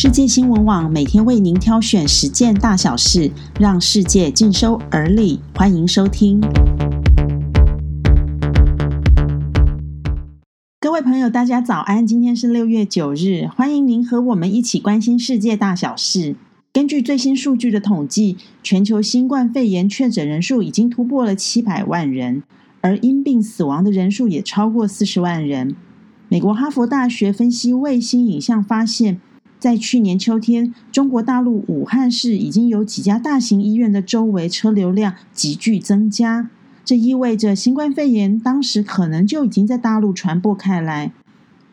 [0.00, 5.40] 世界新闻网每天为您挑选十件大小事，让世界尽收耳里。
[5.56, 6.40] 欢迎收听。
[10.78, 12.06] 各位朋友，大家早安！
[12.06, 16.36] 今天是六月九日，欢迎您和我们一起关心世界大小事。
[16.72, 22.44] 根据最新数据的统计，全球新冠肺炎确诊人数已经突破了七百万人，
[22.82, 25.74] 而因病死亡的人数也超过四十万人。
[26.28, 29.20] 美国哈佛大学分析卫星影像发现。
[29.58, 36.48] 在去年秋天，中国大陆武汉市已经有几家大型医院的周围车流量急剧增加，
[36.84, 41.12] 这意味着新冠肺炎当时可能就已经在大陆传播开来。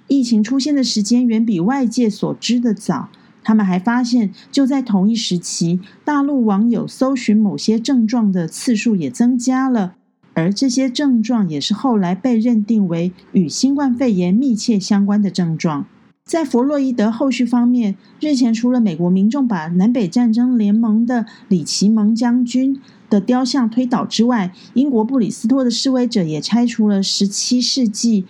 [0.08, 3.09] 疫情出现的时间远比外界所知的早。
[3.44, 9.94] 他们还发现，就在同一时期，大陆网友搜寻某些症状的次数也增加了，
[10.33, 15.86] 而这些症状也是后来被认定为与新冠肺炎密切相关的症状。
[16.26, 28.26] 在弗洛伊德后续方面，日前除了美国民众把南北战争联盟的李奇蒙将军的雕像推倒之外，英国布里斯托的示威者也拆除了17世纪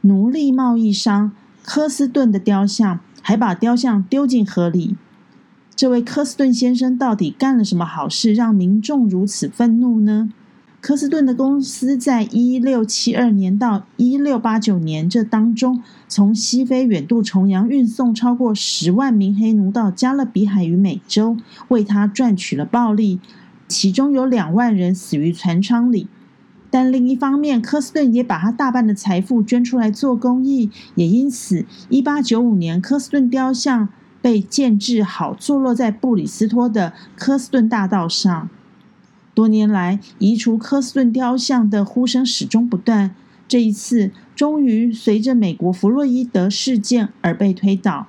[0.00, 1.30] 奴隶贸易商
[1.62, 4.96] 科斯顿的雕像，还把雕像丢进河里。
[5.76, 10.32] 这位科斯顿先生到底干了什么好事，让民众如此愤怒呢？
[10.86, 21.36] 科斯顿的公司在一六七二年到一六八九年这当中，从西非远渡重洋，运送超过十万名黑奴到加勒比海与美洲，
[21.70, 23.18] 为他赚取了暴利。
[23.66, 26.06] 其中有两万人死于船舱里。
[26.70, 33.88] 但另一方面，科斯顿也把他大半的财富捐出来做公益，也因此，一八九五年，科斯顿雕像
[34.22, 38.48] 被建制好，坐落在布里斯托的科斯顿大道上。
[39.36, 43.14] 多年来，移除科斯顿雕像的呼声始终不断。
[43.46, 48.06] 这一次，终于随着美国弗洛伊德事件而被推倒。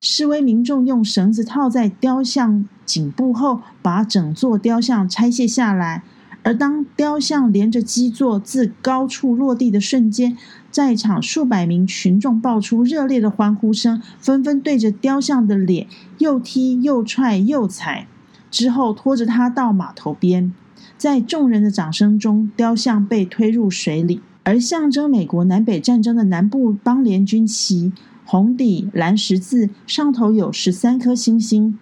[0.00, 6.02] 示威民众用绳子套在雕像颈部后，把整座雕像拆卸下来。
[6.42, 10.38] 而当雕像连着基座自高处落地的瞬间，
[10.70, 18.08] 在场数百名群众爆出热烈的欢呼声，纷纷对着雕像的脸又踢又踹又踩。
[18.56, 20.50] 之后拖着他到码头边，
[20.96, 24.22] 在众人的掌声中，雕像被推入水里。
[24.44, 27.92] 而象征美国南北战争的南部邦联军旗，
[28.24, 31.78] 红底蓝十字，上头有十三颗星星。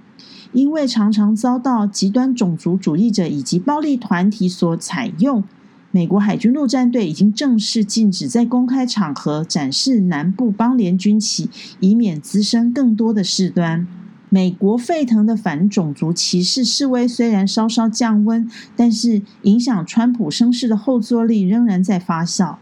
[0.51, 5.45] 因为常常遭到极端种族主义者以及暴力团体所采用，
[5.93, 11.49] 美国海军陆战队已经正式禁止在公开场合展示南部邦联军旗，
[11.79, 13.87] 以免滋生更多的事端。
[14.35, 22.57] 美国沸腾的反种族歧视示威虽然稍稍降温，但是影响川普声势的后坐力仍然在发酵。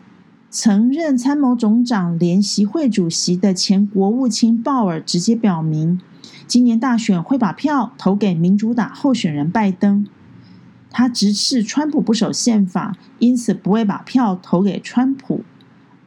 [0.50, 5.98] 曾任参谋总长联席会主席的前国务卿鲍尔直接表明，
[6.46, 10.06] 今年大选会把票投给民主党候选人拜登。
[10.90, 15.40] 他直斥川普不守宪法，因此不会把票投给川普。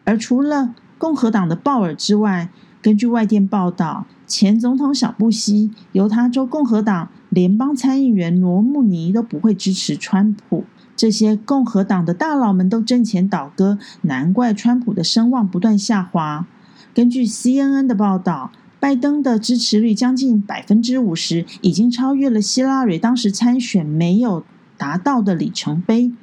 [0.03, 2.49] 而除了共和党的鲍尔之外，
[2.83, 4.05] 根据外电报道。
[4.27, 10.65] 前总统小布希、犹他州共和党联邦参议员罗姆尼都不会支持川普。
[10.95, 16.47] 这些共和党的大佬们都挣钱倒戈，难怪川普的声望不断下滑。
[16.93, 24.45] 根据 CNN 的报道，拜登的支持率将近百分之五十，已经超越了希拉蕊当时参选没有
[24.77, 26.13] 达到的里程碑。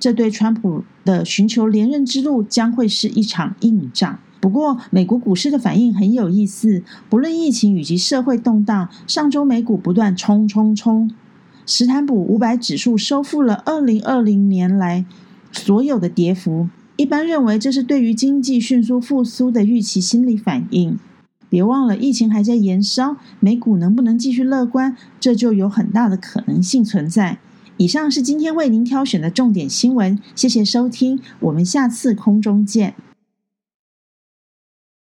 [0.00, 4.18] 这对川普的寻求连任之路将会是一场硬仗。
[4.42, 6.82] 不过，美国股市的反应很有意思。
[7.08, 11.08] 不论疫情以及社会动荡，上周美股不断冲冲冲，
[11.64, 15.06] 斯坦普五百指数收复了二零二零年来
[15.52, 16.68] 所有的跌幅。
[16.96, 20.98] 一般认为，这是对于经济迅速复苏的预期心理反应。
[21.48, 27.38] 别忘了，疫情还在延烧，美股能不能继续乐观，这就有很大的可能性存在。
[27.76, 32.94] 以上是今天为您挑选的重点新闻，谢谢收听，我们下次空中见。